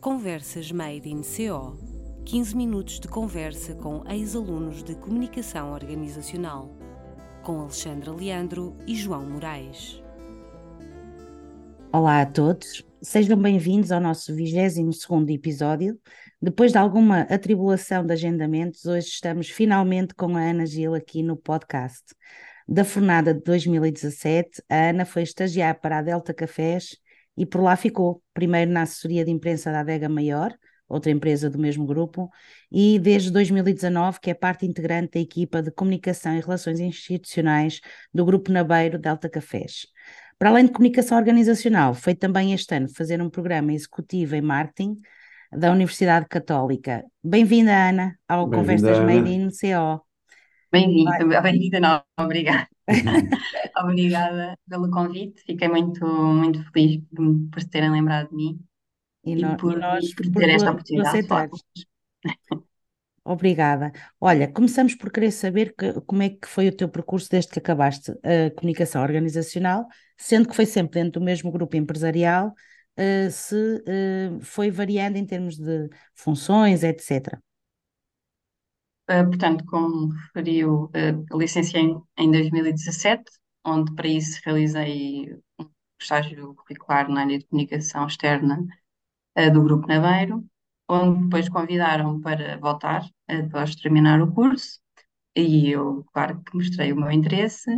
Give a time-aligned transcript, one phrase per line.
[0.00, 1.76] Conversas Made in CO
[2.24, 6.72] 15 minutos de conversa com ex-alunos de Comunicação Organizacional,
[7.42, 10.00] com Alexandra Leandro e João Moraes.
[11.92, 15.98] Olá a todos, sejam bem-vindos ao nosso 22 episódio.
[16.40, 21.36] Depois de alguma atribulação de agendamentos, hoje estamos finalmente com a Ana Gil aqui no
[21.36, 22.04] podcast.
[22.68, 26.96] Da fornada de 2017, a Ana foi estagiar para a Delta Cafés
[27.38, 30.52] e por lá ficou, primeiro na assessoria de imprensa da Adega Maior,
[30.88, 32.28] outra empresa do mesmo grupo,
[32.72, 37.80] e desde 2019 que é parte integrante da equipa de comunicação e relações institucionais
[38.12, 39.86] do Grupo Nabeiro Delta Cafés.
[40.36, 44.96] Para além de comunicação organizacional, foi também este ano fazer um programa executivo em marketing
[45.52, 47.04] da Universidade Católica.
[47.22, 50.02] Bem-vinda, Ana, ao Bem Conversas Made in CO.
[50.72, 52.77] Bem-vinda, bem-vinda, não, obrigada.
[53.76, 58.60] Obrigada pelo convite, fiquei muito, muito feliz por, por terem lembrado de mim
[59.24, 61.48] e, no, por, e nós por ter esta oportunidade de falar
[63.24, 63.92] Obrigada.
[64.18, 67.58] Olha, começamos por querer saber que, como é que foi o teu percurso desde que
[67.58, 69.86] acabaste a comunicação organizacional,
[70.16, 72.54] sendo que foi sempre dentro do mesmo grupo empresarial,
[72.98, 77.38] uh, se uh, foi variando em termos de funções, etc.
[79.10, 83.24] Uh, portanto, como referiu, uh, licenciei em 2017,
[83.64, 85.66] onde para isso realizei um
[86.00, 88.66] estágio curricular na área de comunicação externa
[89.38, 90.44] uh, do Grupo Naveiro,
[90.88, 94.78] onde depois convidaram para voltar uh, após terminar o curso,
[95.34, 97.70] e eu, claro que mostrei o meu interesse.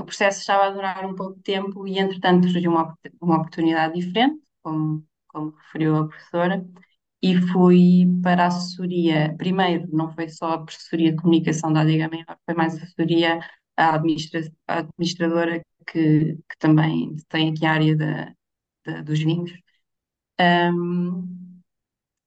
[0.00, 3.94] o processo estava a durar um pouco de tempo e, entretanto, surgiu uma, uma oportunidade
[3.94, 6.66] diferente, como, como referiu a professora,
[7.22, 9.34] e fui para a assessoria.
[9.36, 13.40] Primeiro, não foi só a assessoria de comunicação da Adega Maior, foi mais a assessoria
[13.76, 18.32] à administra administradora que, que, também tem aqui a área da,
[18.86, 19.52] da dos vinhos.
[20.40, 21.38] Um,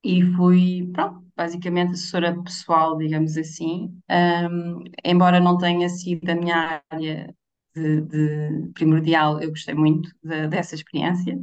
[0.03, 6.81] e fui, pronto, basicamente assessora pessoal, digamos assim, um, embora não tenha sido a minha
[6.89, 7.35] área
[7.75, 11.35] de, de primordial, eu gostei muito de, dessa experiência.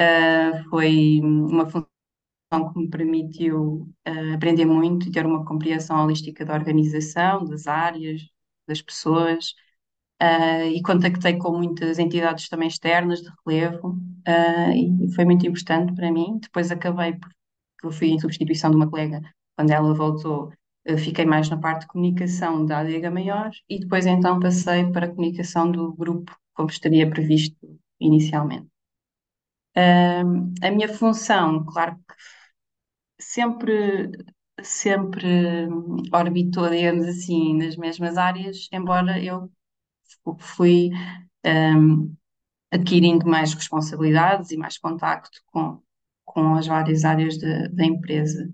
[0.00, 1.93] Uh, foi uma função
[2.72, 8.22] que me permitiu uh, aprender muito e ter uma compreensão holística da organização, das áreas,
[8.66, 9.54] das pessoas,
[10.22, 13.90] uh, e contactei com muitas entidades também externas de relevo,
[14.28, 16.38] uh, e foi muito importante para mim.
[16.40, 17.36] Depois acabei, porque
[17.84, 19.20] eu fui em substituição de uma colega,
[19.56, 20.52] quando ela voltou,
[20.98, 25.08] fiquei mais na parte de comunicação da Adega Maior, e depois então passei para a
[25.10, 27.56] comunicação do grupo, como estaria previsto
[28.00, 28.68] inicialmente.
[30.62, 32.14] a minha função, claro que
[33.32, 34.10] sempre,
[34.62, 35.68] sempre
[36.12, 39.50] orbitou, digamos assim, nas mesmas áreas, embora eu
[40.38, 40.90] fui
[41.46, 42.14] um,
[42.72, 45.80] adquirindo mais responsabilidades e mais contacto com,
[46.24, 48.48] com as várias áreas da empresa.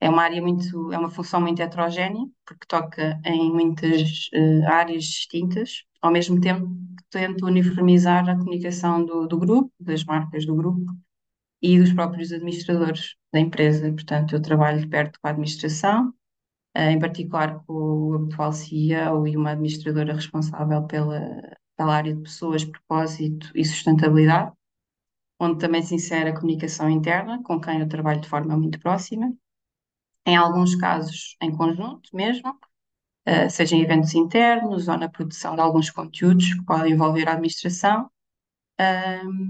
[0.00, 5.04] É uma área muito, é uma função muito heterogénea, porque toca em muitas uh, áreas
[5.04, 10.54] distintas, ao mesmo tempo que tento uniformizar a comunicação do, do grupo, das marcas do
[10.54, 10.84] grupo,
[11.62, 13.92] e dos próprios administradores da empresa.
[13.92, 16.14] Portanto, eu trabalho de perto com a administração,
[16.74, 21.20] eh, em particular com o atual CEO e uma administradora responsável pela,
[21.76, 24.52] pela área de pessoas, propósito e sustentabilidade,
[25.40, 29.32] onde também se insere a comunicação interna, com quem eu trabalho de forma muito próxima,
[30.26, 32.58] em alguns casos em conjunto mesmo,
[33.26, 37.32] eh, seja em eventos internos ou na produção de alguns conteúdos que podem envolver a
[37.32, 38.10] administração,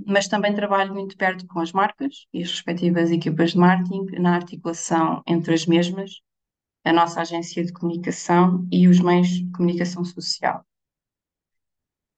[0.07, 4.35] mas também trabalho muito perto com as marcas e as respectivas equipas de marketing na
[4.35, 6.21] articulação entre as mesmas,
[6.85, 10.65] a nossa agência de comunicação e os meios de comunicação social.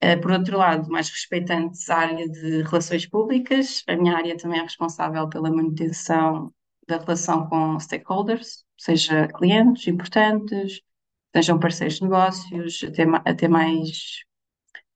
[0.02, 4.60] Uh, por outro lado, mais respeitante à área de relações públicas, a minha área também
[4.60, 6.52] é responsável pela manutenção
[6.86, 10.80] da relação com stakeholders, seja clientes importantes,
[11.34, 14.22] sejam parceiros de negócios, até, até mais,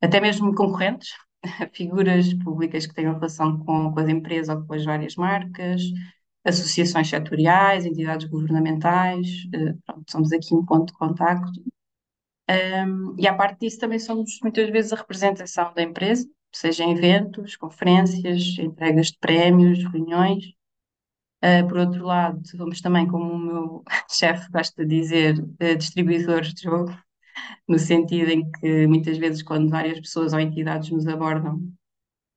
[0.02, 1.10] até mesmo concorrentes,
[1.72, 5.82] figuras públicas que tenham relação com, com as empresas ou com as várias marcas,
[6.44, 11.60] associações setoriais, entidades governamentais, uh, pronto, somos aqui um ponto de contacto.
[12.50, 16.92] Um, e à parte disso também somos muitas vezes a representação da empresa, seja em
[16.96, 20.44] eventos, conferências, entregas de prémios, reuniões.
[21.42, 26.52] Uh, por outro lado, somos também, como o meu chefe gosta de dizer, uh, distribuidores
[26.52, 26.92] de jogo,
[27.68, 31.60] no sentido em que muitas vezes, quando várias pessoas ou entidades nos abordam,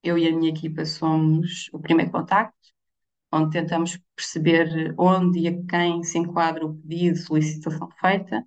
[0.04, 2.57] eu e a minha equipa somos o primeiro contacto,
[3.31, 8.45] onde tentamos perceber onde e a quem se enquadra o pedido, solicitação feita,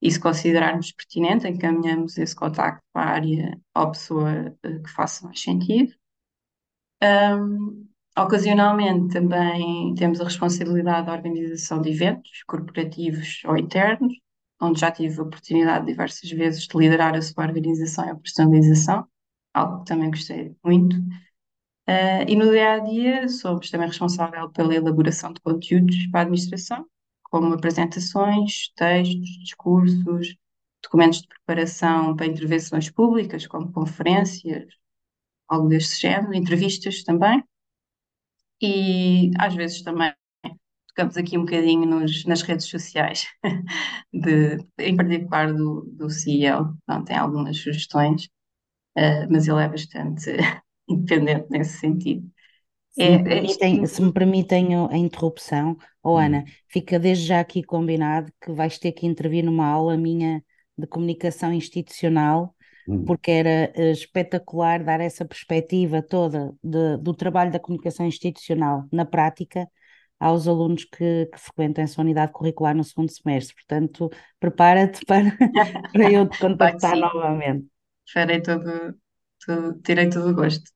[0.00, 5.24] e se considerarmos pertinente, encaminhamos esse contacto para a área ou pessoa eh, que faça
[5.24, 5.94] mais sentido.
[7.02, 7.88] Um,
[8.18, 14.12] ocasionalmente também temos a responsabilidade da organização de eventos corporativos ou internos,
[14.62, 19.06] onde já tive a oportunidade diversas vezes de liderar a sua organização e a personalização,
[19.52, 20.96] algo que também gostei muito.
[21.88, 26.22] Uh, e no dia a dia somos também responsável pela elaboração de conteúdos para a
[26.22, 26.86] administração,
[27.24, 30.36] como apresentações, textos, discursos,
[30.82, 34.66] documentos de preparação para intervenções públicas, como conferências,
[35.48, 37.42] algo deste género, entrevistas também.
[38.60, 40.14] E às vezes também
[40.94, 43.26] tocamos aqui um bocadinho nos, nas redes sociais,
[44.12, 48.26] de, em particular do, do CEO, não, tem algumas sugestões,
[48.96, 50.30] uh, mas ele é bastante
[50.88, 52.30] independente nesse sentido.
[52.90, 56.44] Se, é, me permitem, é se me permitem a interrupção, oh Ana, hum.
[56.68, 60.44] fica desde já aqui combinado que vais ter que intervir numa aula minha
[60.76, 62.54] de comunicação institucional,
[62.86, 63.02] hum.
[63.06, 69.06] porque era uh, espetacular dar essa perspectiva toda de, do trabalho da comunicação institucional na
[69.06, 69.66] prática
[70.22, 73.56] aos alunos que, que frequentam essa unidade curricular no segundo semestre.
[73.56, 74.08] Portanto,
[74.38, 75.36] prepara-te para,
[75.92, 77.66] para eu te contactar novamente.
[78.12, 78.94] Farei todo,
[79.44, 80.70] todo, terei todo o gosto.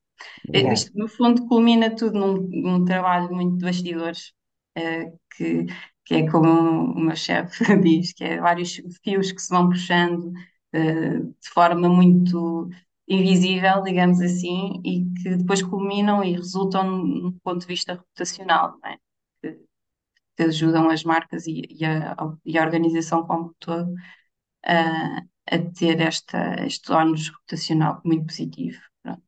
[0.52, 4.32] Isto, no fundo, culmina tudo num, num trabalho muito de bastidores,
[4.76, 5.66] uh, que,
[6.04, 6.48] que é como
[6.92, 10.32] o meu chefe diz, que é vários fios que se vão puxando
[10.74, 12.68] uh, de forma muito
[13.06, 18.90] invisível, digamos assim, e que depois culminam e resultam num ponto de vista reputacional, não
[18.90, 18.96] é?
[20.36, 23.92] Que, ajudam as marcas e, e, a, e a organização como um todo
[24.64, 28.78] a, a ter esta, este ónus reputacional muito positivo.
[29.02, 29.22] Pronto.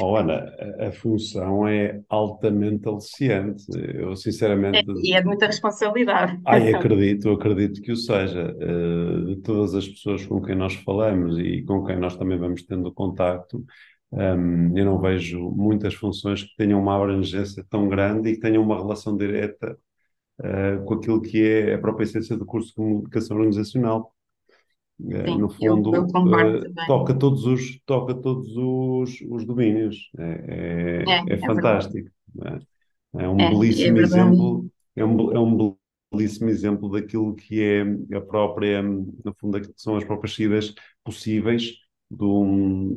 [0.00, 3.64] Oh, Ana, a, a função é altamente aliciante.
[3.94, 4.78] Eu, sinceramente.
[4.78, 6.40] É, e é de muita responsabilidade.
[6.44, 8.54] Ai, acredito, acredito que o seja.
[8.56, 12.64] Uh, de todas as pessoas com quem nós falamos e com quem nós também vamos
[12.64, 13.64] tendo contacto,
[14.12, 18.62] um, eu não vejo muitas funções que tenham uma abrangência tão grande e que tenham
[18.62, 19.76] uma relação direta
[20.40, 24.14] uh, com aquilo que é a própria essência do curso de comunicação organizacional.
[25.10, 30.10] É, Sim, no fundo, eu, eu uh, toca todos os, toca todos os, os domínios.
[30.16, 32.08] É, é, é, é fantástico.
[33.16, 33.28] É?
[33.28, 34.66] um belíssimo exemplo.
[34.94, 35.76] É um, é um
[36.12, 40.72] belíssimo exemplo daquilo que é a própria, no fundo, que são as próprias saídas
[41.02, 42.92] possíveis do,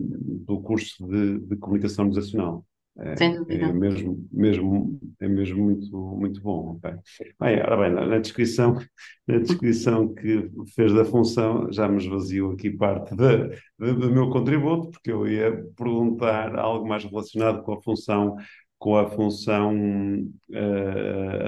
[0.45, 2.65] do curso de, de comunicação organizacional.
[2.99, 3.65] É, Sem dúvida.
[3.65, 6.77] É mesmo, mesmo, é mesmo muito, muito bom.
[6.77, 6.95] Okay?
[7.39, 8.79] Bem, ora bem, na, descrição,
[9.27, 13.49] na descrição que fez da função, já me esvaziou aqui parte de,
[13.79, 18.35] de, do meu contributo, porque eu ia perguntar algo mais relacionado com a função
[18.79, 19.73] com a função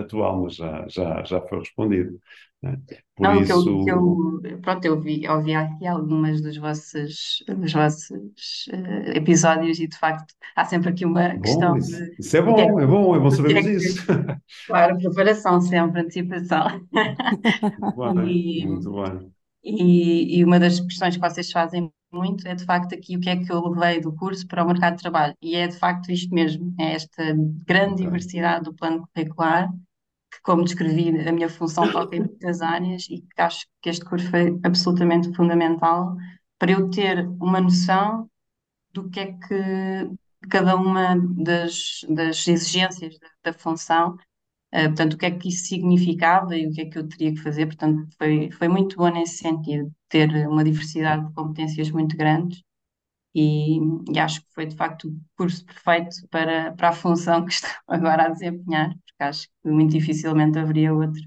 [0.10, 2.20] atual, mas já, já, já foi respondido.
[2.62, 2.78] Né?
[3.16, 7.74] Por Não, que eu, que eu, pronto, eu vi, ouvi aqui algumas dos vossos, dos
[7.74, 8.10] vossos
[8.72, 12.42] uh, episódios e de facto há sempre aqui uma Bom, questão isso, de isso é
[12.42, 14.06] bom, é é bom, é bom que sabermos é que, isso.
[14.68, 16.68] claro, preparação sempre, antecipação.
[17.78, 19.34] Muito bem, E, muito bem.
[19.64, 23.30] e, e uma das questões que vocês fazem muito é de facto aqui o que
[23.30, 25.36] é que eu levei do curso para o mercado de trabalho.
[25.42, 27.24] E é de facto isto mesmo, é esta
[27.68, 28.04] grande Ok.
[28.04, 29.70] diversidade do plano curricular
[30.32, 34.06] que, como descrevi, a minha função toca em muitas áreas e que acho que este
[34.06, 36.16] curso foi absolutamente fundamental
[36.58, 38.30] para eu ter uma noção
[38.94, 40.12] do que é que
[40.50, 44.16] cada uma das, das exigências da, da função,
[44.74, 47.34] uh, portanto, o que é que isso significava e o que é que eu teria
[47.34, 47.66] que fazer.
[47.68, 52.62] Portanto, foi, foi muito bom nesse sentido, ter uma diversidade de competências muito grandes
[53.34, 53.78] e,
[54.12, 57.70] e, acho que foi de facto o curso perfeito para, para a função que estou
[57.88, 61.22] agora a desempenhar, porque acho que muito dificilmente haveria outro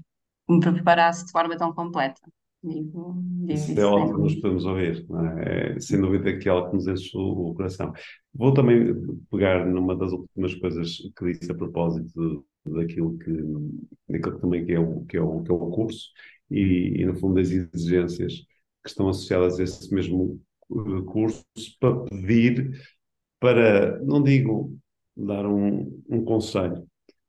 [0.47, 2.21] que me preparasse de forma tão completa.
[2.63, 5.05] Digo, digo isso é ótimo, nós podemos ouvir,
[5.37, 5.75] é?
[5.75, 5.79] é?
[5.79, 7.91] sem dúvida que é algo que nos enche o, o, coração.
[8.33, 8.95] Vou também
[9.29, 13.31] pegar numa das últimas coisas que disse a propósito daquilo que,
[14.07, 16.09] daquilo que também que é, o, que, é o, que é o curso
[16.49, 18.45] e, e, no fundo, das exigências
[18.81, 20.41] que estão associadas a esse mesmo
[21.05, 21.43] curso
[21.79, 22.71] para pedir,
[23.39, 24.77] para, não digo
[25.15, 26.85] dar um, um conselho,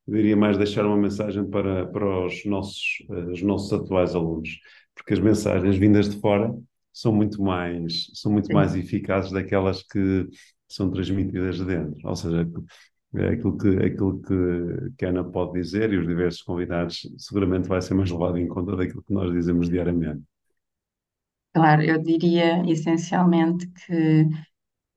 [0.07, 4.59] diria mais deixar uma mensagem para, para os, nossos, os nossos atuais alunos,
[4.95, 6.55] porque as mensagens vindas de fora
[6.93, 10.29] são muito mais, são muito mais eficazes daquelas que
[10.69, 11.97] são transmitidas de dentro.
[12.09, 12.49] Ou seja,
[13.33, 17.81] aquilo que, aquilo que, que a Ana pode dizer e os diversos convidados seguramente vai
[17.83, 20.23] ser mais levado em conta daquilo que nós dizemos diariamente.
[21.55, 24.27] Claro, eu diria essencialmente que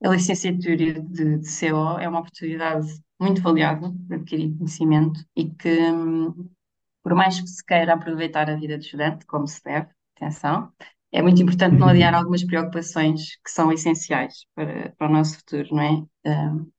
[0.04, 2.88] a licenciatura de, de CO é uma oportunidade
[3.20, 6.50] muito valiosa de adquirir conhecimento e que, hum,
[7.04, 10.72] por mais que se queira aproveitar a vida de estudante, como se deve, atenção,
[11.12, 15.76] é muito importante não adiar algumas preocupações que são essenciais para, para o nosso futuro,
[15.76, 15.92] não é?
[16.26, 16.72] Hum,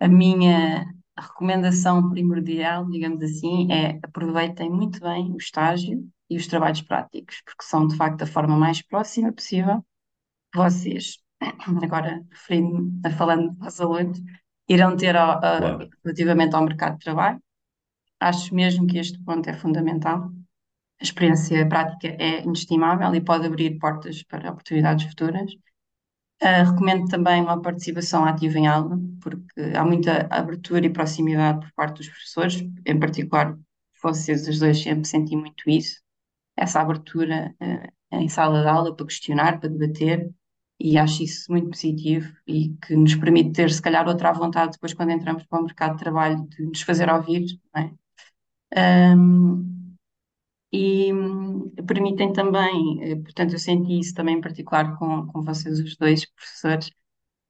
[0.00, 0.86] a minha,
[1.18, 7.64] recomendação primordial, digamos assim, é aproveitem muito bem o estágio e os trabalhos práticos, porque
[7.64, 9.84] são de facto a forma mais próxima possível
[10.52, 11.18] que vocês,
[11.82, 14.20] agora referindo-me, falando aos alunos,
[14.68, 15.90] irão ter a, Claro.
[16.04, 17.42] relativamente ao mercado de trabalho.
[18.20, 20.32] Acho mesmo que este ponto é fundamental.
[21.00, 25.52] A experiência prática é inestimável e pode abrir portas para oportunidades futuras.
[26.42, 31.72] Uh, recomendo também uma participação ativa em aula, porque há muita abertura e proximidade por
[31.74, 33.56] parte dos professores, em particular,
[34.02, 36.00] vocês os dois sempre senti muito isso,
[36.56, 40.30] essa abertura uh, em sala de aula para questionar, para debater,
[40.78, 44.94] e acho isso muito positivo e que nos permite ter, se calhar, outra vontade depois
[44.94, 47.90] quando entramos para o mercado de trabalho de nos fazer ouvir, é?
[49.16, 49.94] Um,
[50.72, 51.10] e
[51.86, 56.24] permitem também, eh, portanto, eu senti isso também em particular com, com vocês, os dois
[56.26, 56.90] professores,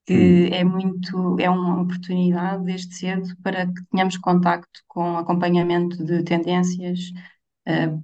[0.06, 0.46] que Hum.
[0.52, 7.12] é muito, é uma oportunidade desde cedo para que tenhamos contacto com acompanhamento de tendências,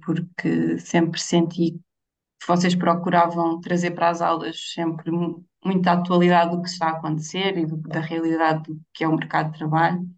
[0.05, 1.73] porque sempre senti
[2.39, 6.91] que vocês procuravam trazer para as aulas sempre mu- muita atualidade do que está a
[6.93, 10.09] acontecer e da realidade do que é o mercado de trabalho.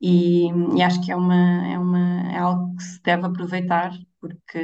[0.00, 4.60] E, e acho que é uma, é uma, é algo que se deve aproveitar, porque,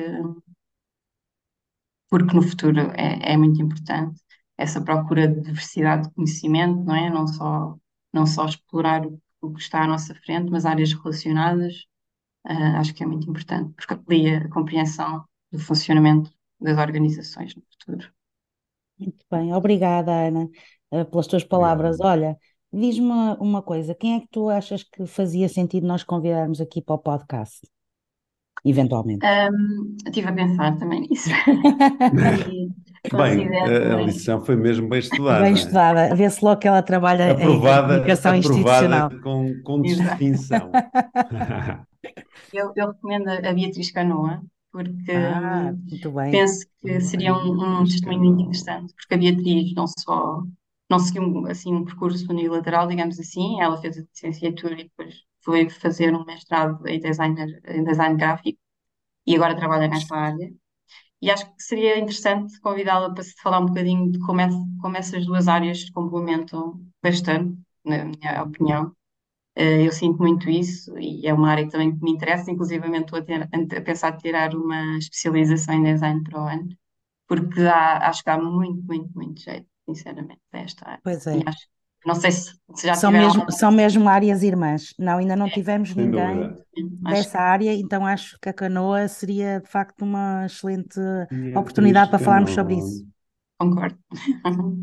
[2.08, 4.20] porque no futuro é, é muito importante
[4.58, 7.10] essa procura de diversidade de conhecimento, não é?
[7.10, 7.76] Não só,
[8.12, 11.74] não só explorar o, o que está à nossa frente, mas áreas relacionadas,
[12.46, 17.62] ah, acho que é muito importante, porque amplia a compreensão do funcionamento das organizações no
[17.62, 18.08] futuro.
[18.98, 20.48] Muito bem, obrigada, Ana,
[20.92, 21.96] eh, pelas tuas palavras.
[21.96, 22.12] Obrigado.
[22.12, 22.38] Olha,
[22.72, 26.94] diz-me uma coisa: quem é que tu achas que fazia sentido nós convidarmos aqui para
[26.94, 27.66] o podcast?
[28.64, 29.24] Eventualmente.
[29.24, 31.30] Um, estive a pensar também nisso.
[33.06, 35.44] E Bem, considero a, lição foi mesmo bem estudada.
[35.44, 39.06] Bem estudada, vê-se logo que ela trabalha em Aprovada, comunicação institucional.
[39.06, 40.24] aprovada com, com Exato.
[40.24, 40.70] distinção.
[42.52, 46.30] Eu, eu recomendo a Beatriz Canoa, porque Ah, hum, muito bem.
[46.30, 50.42] penso que seria um, um Beatriz testemunho muito interessante, porque a Beatriz não só
[50.90, 55.14] não seguiu um, assim um percurso unilateral, digamos assim, ela fez a licenciatura e depois
[55.42, 58.58] foi fazer um mestrado em designer, em design gráfico
[59.26, 60.52] e agora trabalha nessa área.
[61.22, 64.48] E acho que seria interessante convidá-la para se falar um bocadinho de como, é-
[64.82, 68.95] como essas duas áreas se complementam bastante, na minha opinião.
[69.56, 73.04] Eh, Eu sinto muito isso e é uma área que também que me interessa, inclusivamente
[73.06, 73.42] estou a, ter-
[73.78, 76.68] a pensar em tirar uma especialização em design para o ano,
[77.28, 81.02] porque há- acho que há muito, muito, muito jeito, sinceramente, a esta área.
[81.02, 81.40] Pois é.
[81.46, 81.68] acho,
[82.06, 84.94] não sei se, se já São mesmo, alguma são mesmo áreas irmãs.
[84.98, 86.64] Não, ainda não tivemos Sem ninguém dúvida.
[87.04, 90.98] acho dessa área, então acho que a canoa seria de facto uma excelente
[91.30, 93.04] Beatriz oportunidade para falarmos sobre isso.
[93.58, 93.98] concordo.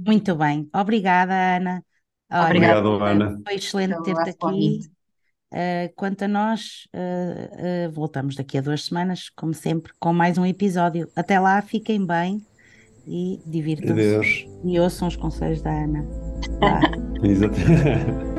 [0.05, 0.69] Muito bem.
[0.73, 1.85] Obrigada, Ana.
[2.33, 3.39] Olha, Obrigado, Ana.
[3.43, 4.79] foi excelente pelo ter-te aqui.
[5.53, 10.39] Uh, quanto a nós, uh, uh, voltamos daqui a duas semanas, como sempre, com mais
[10.39, 11.07] um episódio.
[11.15, 12.43] Até lá, fiquem bem
[13.05, 16.03] e divirtam-se e ouçam os conselhos da Ana.
[16.59, 16.79] Vá.
[17.23, 18.32] Exato.